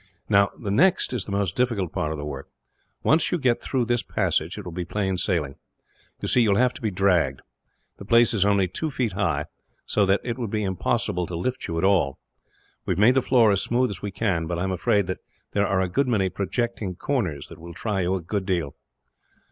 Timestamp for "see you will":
6.27-6.57